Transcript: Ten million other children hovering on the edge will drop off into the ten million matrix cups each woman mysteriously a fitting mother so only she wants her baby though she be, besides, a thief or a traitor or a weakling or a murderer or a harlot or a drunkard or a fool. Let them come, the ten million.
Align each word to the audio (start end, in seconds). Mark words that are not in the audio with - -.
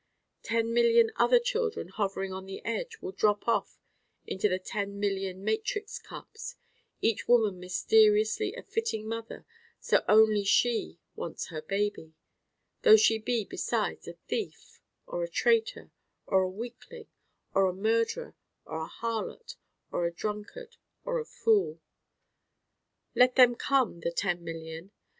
Ten 0.41 0.73
million 0.73 1.11
other 1.17 1.37
children 1.37 1.89
hovering 1.89 2.33
on 2.33 2.47
the 2.47 2.65
edge 2.65 2.97
will 3.01 3.11
drop 3.11 3.47
off 3.47 3.77
into 4.25 4.49
the 4.49 4.57
ten 4.57 4.99
million 4.99 5.43
matrix 5.43 5.99
cups 5.99 6.55
each 7.01 7.27
woman 7.27 7.59
mysteriously 7.59 8.55
a 8.55 8.63
fitting 8.63 9.07
mother 9.07 9.45
so 9.79 10.03
only 10.09 10.43
she 10.43 10.97
wants 11.15 11.49
her 11.49 11.61
baby 11.61 12.15
though 12.81 12.97
she 12.97 13.19
be, 13.19 13.45
besides, 13.45 14.07
a 14.07 14.13
thief 14.13 14.81
or 15.05 15.23
a 15.23 15.29
traitor 15.29 15.91
or 16.25 16.41
a 16.41 16.49
weakling 16.49 17.05
or 17.53 17.69
a 17.69 17.73
murderer 17.75 18.33
or 18.65 18.81
a 18.83 18.87
harlot 18.87 19.55
or 19.91 20.07
a 20.07 20.11
drunkard 20.11 20.77
or 21.05 21.19
a 21.19 21.25
fool. 21.25 21.79
Let 23.13 23.35
them 23.35 23.53
come, 23.53 23.99
the 23.99 24.09
ten 24.11 24.43
million. 24.43 24.89